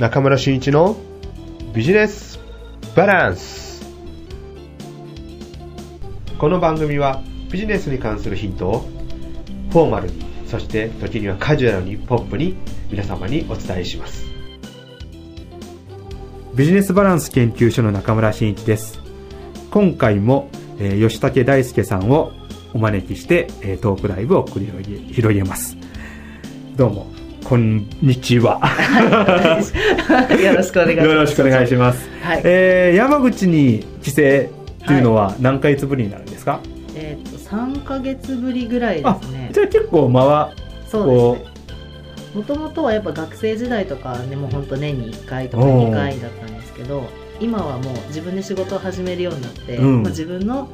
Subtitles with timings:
[0.00, 0.96] 中村真一の
[1.74, 2.40] ビジネス
[2.96, 3.84] バランス。
[6.38, 7.22] この番組は
[7.52, 8.88] ビジネスに関するヒントを
[9.68, 10.14] フォーマルに
[10.46, 12.56] そして時にはカジュアルにポップに
[12.90, 14.24] 皆様にお伝えします。
[16.54, 19.00] ビジネスバランス研究所の中村真一です。
[19.70, 20.48] 今回も、
[20.78, 22.32] えー、吉武大輔さんを
[22.72, 25.76] お招きして、えー、トークライブを繰り広げます。
[26.74, 27.20] どうも
[27.50, 28.60] こんにちは
[30.42, 31.08] よろしくお願いします。
[31.08, 34.16] よろしくお願いします、はい、えー、山口に帰省
[34.86, 36.60] というのは何ヶ月ぶりになるんですか、はい、
[36.96, 39.50] えっ、ー、と3か月ぶりぐらいですね。
[39.52, 40.52] じゃあ結構間は
[40.86, 41.50] そうですね。
[42.34, 47.02] もともとはやっぱ学生時代とかねもう本当年に1回とか2回だったんですけど
[47.40, 50.68] 今はもう自分で仕事を始めるようになって、うん、まあ、自分の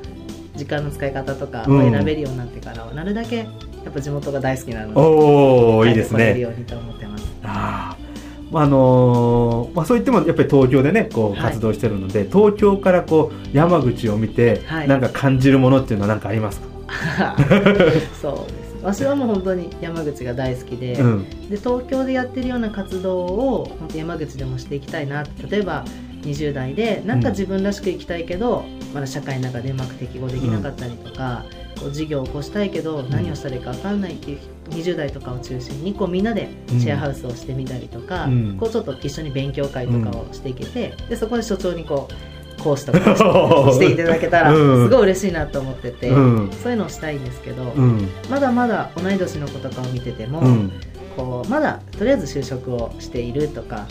[0.55, 3.45] 時間の使い方とかを選べるようになってからは、なるだけや
[3.91, 6.34] っぱ地元が大好きなのでおおいいですね。
[6.34, 7.25] るようにと思ってます。
[7.45, 8.05] あまあ
[8.52, 17.36] あのー、まあ、そう言ってもやっぱり東京でねこう活動してるので、はい、東京からこう山口を見て、はい、なんか感じるものっていうのは何かありますか？
[18.22, 18.66] そうです。
[18.83, 25.25] 私はもう本当に山口が大好きでうん、で東京でやってるような活動を本当山口でもしていきたいな。
[25.50, 25.84] 例えば
[26.27, 31.44] 20代でなんか自分らしく生きたいけど、うん、まだ社会の中でうまく適合できなかったりとか、
[31.77, 34.38] うん、こう事業を起こしたいけど何をしたらいいか分かんないっていう
[34.70, 50.72] 20代とかを中心にこうみんなでシェアハウスをしてみたりとか、こうちょっと一緒に勉強会とかをしていけて、でそこで所長にこう講師とかしていただけたら すごい嬉しいなと思ってて、うん、そういうのをしたいんですけど、うん、まだまだ同い年の子とかを見てても、うん、
[51.16, 53.86] こうまだとりあえず就職をしているとか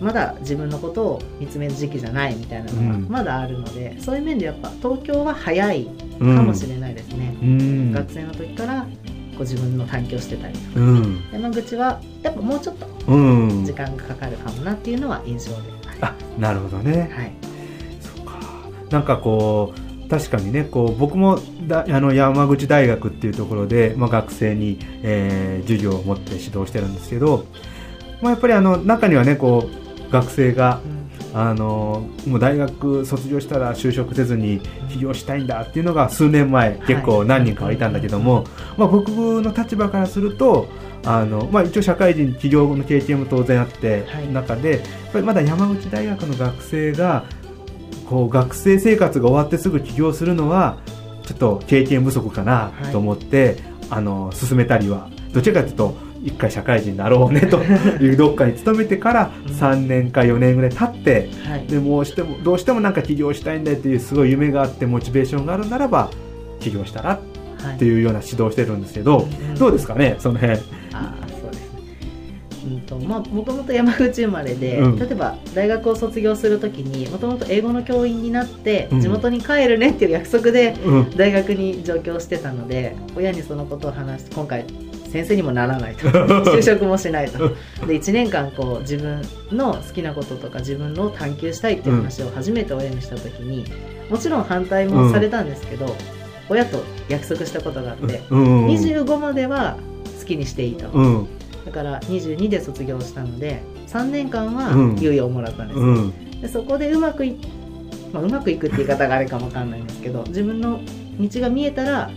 [0.00, 5.86] まだ自分のことを見つめる時期じゃないみたいなのがまだあるので、そういう面でやっぱ東京は早い
[6.18, 7.34] かもしれないですね、
[7.92, 8.88] 学生の時からこ
[9.38, 10.80] う自分の探求してたりとか、
[11.32, 12.86] 山口はやっぱもうちょっと
[13.64, 15.80] 時間がかかるかもなっていうのは印象で。
[16.02, 17.50] あなるほどね、はい。
[18.90, 21.38] なんかこう確かにねこう僕も
[21.68, 27.46] だあの山口大学っていうところで、まあ、学生に、えー、授業を持って指導してるんですけど、
[28.20, 29.79] まあ、やっぱりあの中にはねこう
[30.10, 30.80] 学生が、
[31.32, 34.60] うん、あのもう大学卒業したら就職せずに
[34.90, 38.44] 起業したいんだっていうのが数年前結構何人かはいたんだけども、はい、
[38.78, 40.68] まあ、僕の立場からすると
[41.02, 47.24] あのまあ、一応社会人起業の経験も当然あって、はい、中でやっぱりまだ山口大学の学生が
[48.06, 50.78] こう学生生活が終わってすぐ起業するのは
[51.24, 53.56] ちょっと経験不足かなと思って、はい、
[53.90, 66.10] あの進めたりはどちらかというと一回社会人になろうねというどっかに勤めてから3年か4年ぐらい経って、はい、でもしてもどうしてもなんか起業したいんだっていうすごい夢があってモチベーションがあるならば
[66.60, 67.20] 起業したら
[67.74, 70.60] っていうような指導をしてるんですけど、はい、どうですかねその辺。
[72.62, 80.76] うんとまあ、もともと山口生まれで、うん、例えば大学を卒業するときにもともと英語の教員になって地元に帰るねっていう約束で
[81.16, 84.66] 大学に上京してたので、うん、親にそのことを話して今回
[85.10, 86.08] 先生にもならないと。
[86.52, 87.48] 就職もしないと。
[87.86, 93.64] で1年間こう自分の好きなこととか自分の探求したいっていう話を初めて親にした時に
[94.08, 95.94] もちろん反対もされたんですけど、
[96.48, 99.76] 親と約束したことがあって、25までは
[100.20, 100.88] 好きにしていいと。
[101.64, 107.36] だから22で卒業したので3年間は猶予をもらったんです、うん、でそこでうまくい,、
[108.12, 110.80] まあ、うまくいくって言い方があるかもわかんないんですけど自分の
[111.20, 112.10] 道が見えたら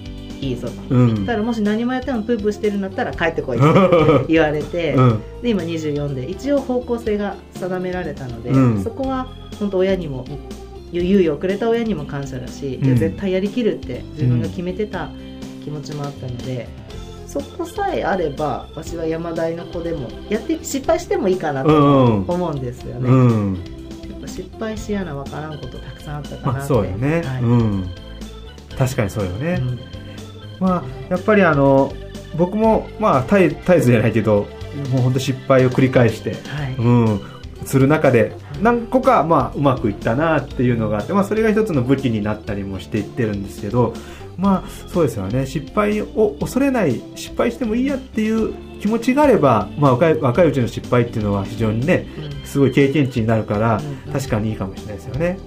[0.50, 9.28] いいぞと、うん、ただもし何もやってもプープーしてるんだったら帰ってこいって 言われて、うん、で今24で一応方向性が定められたので、うん、そこは
[9.60, 10.26] 本当親にも
[10.92, 15.10] 猶予をくれた親にも感謝だし、うん、絶対やりきるって自分が決めてた
[15.64, 16.68] 気持ちもあったので、
[17.34, 23.56] そこさえあれば私は山大の子でもやって失敗してもいいかなと思うんですよね、うん、
[24.08, 27.90] やっぱ失敗しやな分からんことたくさんあったかなって、まあ、そうよね、はい、うん、
[28.78, 29.80] 確かにそうよね、うん、
[30.64, 31.94] まあやっぱりあの
[32.38, 34.48] 僕もまあ絶えずじゃないけど
[34.92, 37.22] もう本当失敗を繰り返して、はい、うん
[37.66, 43.94] する中で何個かまあうまくいったなっていうのがあって、まあ、それが一つの武器になったりもしていってるんですけど
[44.38, 45.46] まあそうですよね。
[45.46, 52.08] 失敗を恐れない失敗してもいいやっていう気持ちがあれば、まあ、若い若いうちの失敗っていうのは非常にね、
[52.44, 53.80] すごい経験値になるから、
[54.12, 55.38] 確かにいいかもしれないですよね。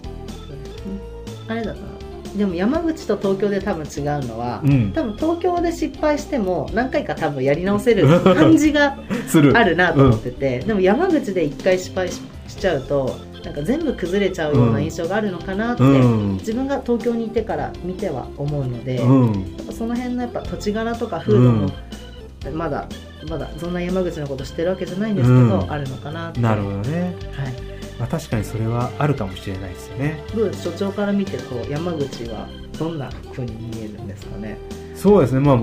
[1.48, 1.95] あれだな
[2.36, 8.98] でも山口と東京で多分違うのは、うん、多分東京で失敗しても何回か多分やり直せる 感じが
[9.54, 21.70] あるなと思ってて、うん、でも山口で1回失敗しちゃうとなんか全部崩れちゃうような印象があるのかなって、うん、自分が東京にいてから見ては思うので、うん、その辺のやっぱ土地柄とか風土も
[22.52, 22.86] まだ
[23.28, 27.65] まだそんな山口のこと知ってるわけじゃないんですけど、うん、あるのかななるほどね、はい
[27.98, 30.22] まあ、確かにそれはあるかもしれないですよね。
[30.34, 32.46] どう所長から見てこう山口は
[32.78, 34.58] どんなふうに見えるんですかね？
[34.94, 35.40] そうですね。
[35.40, 35.58] まあ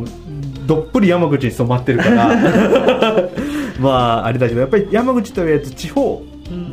[0.66, 2.30] どっぷり山口に染まってるから。
[3.80, 6.24] まああれだけどやっぱり山口というやつ地方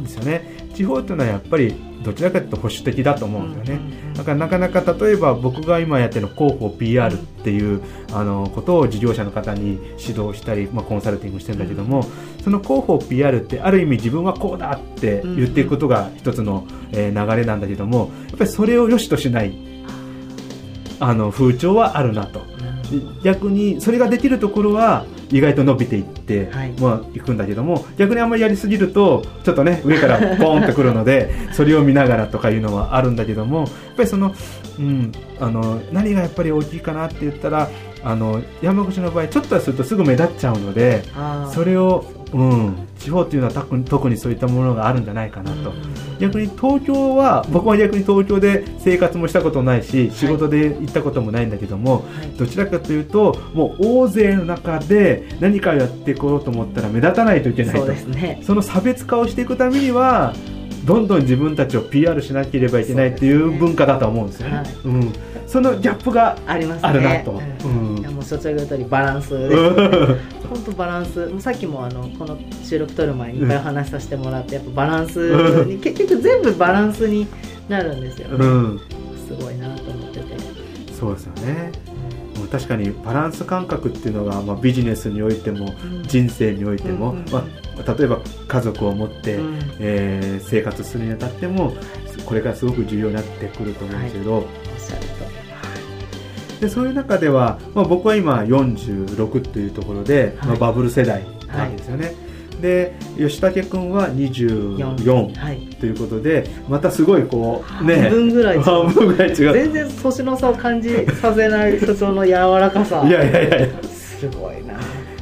[0.03, 7.83] ですよね、うん、地方というのはやっぱりどちらかというと保守的だと思うんだよね、だからなかなか例えば僕が今やってる広報 PR っていう
[8.15, 12.07] あのことを事業者の方に指導したり、まあ、コンサルティングしてるんだけども
[12.43, 19.53] その広報 PR ってある意味自分はこうだって言っていくことが一つの、え流れなんだけどもやっぱりそれを良しとしない
[20.99, 22.41] あの風潮はあるなと。
[23.23, 34.35] 逆にそれができるところは意外と伸びていって、はい、まあ、いくんだけども逆にあんまりやりすぎるとちょっとね上からポンってくるので それを見ながらとかいうのはあるんだけどもやっぱりその,、
[34.79, 37.69] うん、あの何がやっぱり大きいかなって言ったら
[38.03, 41.03] あの山口の場合ちょっとするとすぐ目立っちゃうので
[41.53, 43.53] それをうん、地方っていうのは
[43.89, 45.73] 特にそういったものがあるんじゃないかなと、
[46.21, 57.87] 逆に東京は僕は逆に東京で生活もしたことないし仕事で行ったこともないんだけども、はい、どちらかというともう大勢の中で何かやっていこうと思ったら目立たないといけないと。
[57.87, 60.35] そ、ね,、の差別化をしていくためには
[60.85, 64.57] どんどん自分たちを PR しなければいけないっていう文化だと思うんですよね。
[64.57, 65.13] はい、うん
[65.51, 66.77] そのギャップがあるな
[67.25, 67.33] と。
[67.33, 70.17] ねうん、いやもう所長が言う通りバランスです、ね。
[70.49, 71.27] 本当バランス。
[71.27, 75.19] もうさっきもあのこの収録撮る前にいっぱいお話しさせてもらって、やっぱバランス
[75.65, 77.27] に、結局全部バランスに
[77.69, 78.81] なるんですよ、ね、うん、
[79.27, 80.27] すごいなと思ってて。
[80.93, 81.73] そうですよね。
[82.53, 85.75] 確かにバランス感覚っていうのが、まあ、ビジネスにおいても、
[86.07, 87.45] 人生においても、ま
[87.85, 91.75] あ、例えば家族を持って、うん、えー、生活するにあたっても
[92.25, 94.45] これからすごく重要になってくると思うんですけど、はい、
[96.61, 102.07] でそういう中では、まあ、僕は今46というところで、はい、まあ、バブル世代なんですよね。
[102.07, 102.17] はい、
[102.61, 105.91] で吉武君は24とい。
[105.91, 109.53] うことで、またすごいこうね半分ぐらい半分ぐらい違う。
[109.53, 113.03] 全然年の差を感じさせない所長の柔らかさ。
[113.07, 114.75] いやいやいやすごいな。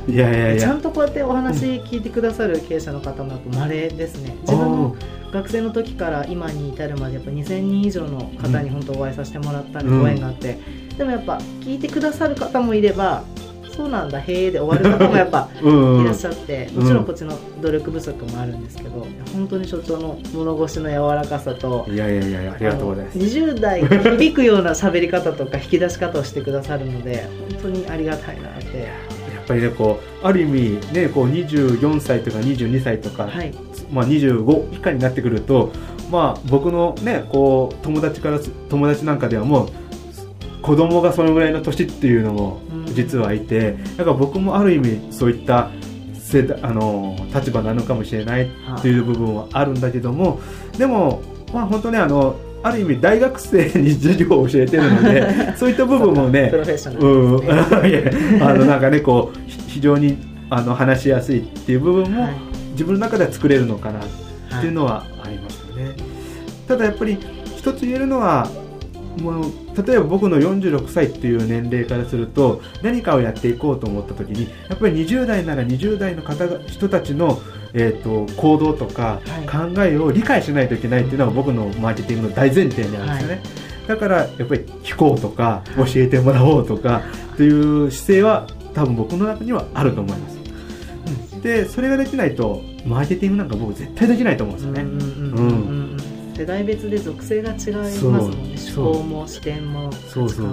[0.08, 0.61] いやいやいや。
[0.61, 4.37] ちゃんとこうやってお話聞いてくださる経営者の方もやっぱ稀ですね。
[4.40, 4.96] 自分の
[5.31, 9.85] 学生の時から今に至るまでやっぱ2000人以上の方に本当お会いさせてもらったん。
[9.85, 13.22] でご縁があって、うん、でもやっぱ聞いてくださる方もいれば
[13.78, 23.18] そうなんだへえで終わる方も やっぱいらっしゃってもちろんこっちの努力不足もあるんですけど、本当に所長の物腰の柔らかさといやいやいやありがとうございます。
[23.18, 27.28] 20代響くような喋り方とか引き出し方をしてくださるので
[27.62, 28.78] 本当にありがたいなって。
[28.78, 33.54] やっぱりねこうある意味ねこう24歳とか22歳とか、はい、
[33.90, 35.70] まあ、25以下になってくると、
[36.10, 39.68] まあ、僕の、ね、こう友達から友達なんかではもう
[40.62, 42.60] 子供がそのぐらいの年っていうのも
[42.94, 45.70] 実はいて、だから僕もある意味そういった
[46.14, 48.50] 世代あの立場なのかもしれない
[48.82, 48.99] とい。
[48.99, 50.40] う部分はあるんだけども
[50.76, 51.22] でも、
[51.52, 56.50] まあ、本当ねあのある意味大学生に授業を教えてるので そういった部分もね
[57.00, 57.50] うん、
[58.43, 60.19] あのなんかねこう非常に
[60.50, 62.49] あの話しやすいっていう部分も、はい。
[62.78, 65.94] 自分の中では作れるのかなっていうのはありますよね、はい、
[66.69, 67.19] ただやっぱり
[67.56, 68.49] 一つ言えるのは
[69.20, 77.40] もう例えば僕の46歳っていう年齢からすると何かをやっていこうと思った時にやっぱり20代なら20代の方が人たちの、
[77.74, 87.02] えーと、行動とか考えを理解しないといけないっていうのが僕のマーケティングの大前提にあるんですよね、はい、だからやっぱり聞こうとか教えてもらおうとか
[87.34, 90.38] っていう姿勢は多分僕の中にはあると思います。
[91.42, 95.77] でそれができないとマーケティングなんか僕絶対できないと思うんですよね。
[96.38, 98.54] 世代別で属性が違いますもんね。
[98.76, 100.50] 思考も視点もそうそう、う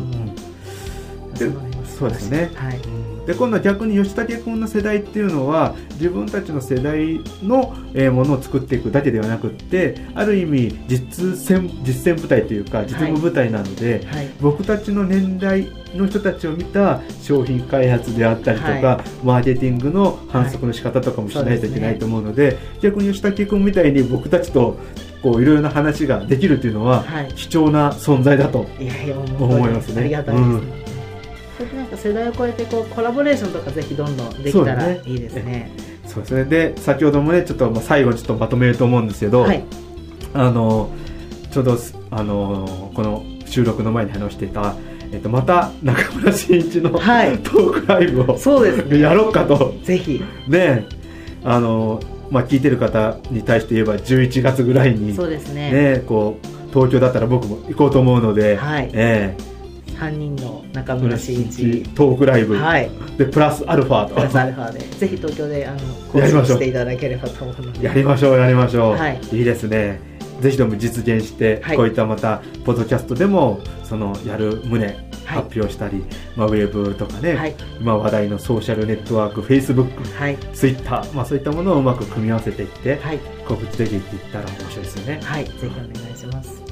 [1.86, 11.26] そうですね、はい、で今度は逆に吉武君の世代っていうのは自分たちの世代の、えー、ものを作っていくだけではなくってある意味実
[11.56, 14.16] 践実践部隊というか実務部隊なので、はい。
[14.18, 24.78] はい、僕たちの年代の人たちを見た商品開発であったりとか、はい、マーケティングの反則の仕方とかもしないといけないと思うのではいでね、逆に吉武君みたいに僕たちと
[25.26, 27.04] こういろいろな話ができるというのは、
[27.36, 28.68] 貴重な存在だと
[29.40, 30.02] 思いますね。
[30.02, 30.62] ありがたいです、ね、
[31.58, 35.72] それでなんか世代を超えてこうコラボレーションとかぜひどんどんできたらいいですね。
[36.06, 36.44] そうですね。
[36.44, 39.64] で先ほどもねちょっと最後にちょっとまとめると思うんですけど、はい、
[40.36, 40.92] あの
[41.50, 41.78] ちょうど
[42.12, 44.76] あのこの収録の前に話していた
[45.12, 49.74] えっと、また中村真一の、はい、トークライブをそうです、ね、やろうかと。
[49.84, 50.22] ぜひ。
[50.48, 50.86] ね
[51.44, 55.72] あの、まあ、聞いてる方に対して言えば11月ぐらいにそうですね。
[55.72, 58.90] ねこう東京だったら僕も行こうと思うので、はい。
[58.94, 61.84] えー、3人の中村真一。
[61.96, 64.16] トークライブ、はい、でプラスアルファと。
[64.16, 65.80] プラスアルファで ぜひ東京であの
[66.12, 67.86] 更新していただければと思うので。
[67.86, 70.00] やりましょうやりましょう、はい、いいですね。
[70.42, 85.20] ぜひとも実現して、はい、こういったまたポッドキャストでもそのやる旨発表したり、はい、まあ、ウェブとかね、はい、今話題のソーシャルネットワーク、フェイスブック、はい、ツイッター、まあ、そういったものをうまく組み合わせていって、はい、告知できていったら面白いですよね。
[85.24, 86.66] はい、ぜひお願いします。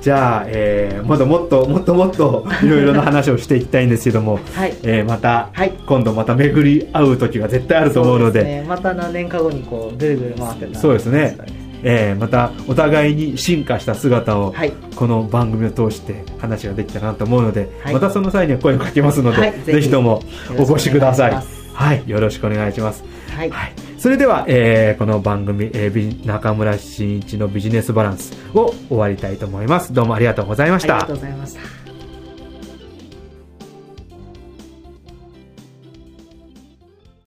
[0.00, 11.36] じゃあ、えー、まだもっともっともっと いろいろな話をしていきたいんですけども、はい、えー、また、はい、今度また巡り合う時が絶対あると思うので、ね、また何年か後にこうぐるぐる回ってそうですね
[11.82, 19.90] えー、またお互いに進化した姿を、はい、この番組を通して話ができたなと思うので、はい、またその際には声をかけますので、はい、ぜひ。
[19.90, 20.22] とも
[20.56, 21.34] お越しください。
[21.74, 22.02] はい。
[22.06, 23.52] よろしくお願いします、はい、
[23.98, 29.92] それでは、えー、この番組、えー、中村真一のビジネスバランスを終わりたいと思います。
[29.92, 30.96] どうもありがとうございました。
[30.96, 31.79] ありがとうございました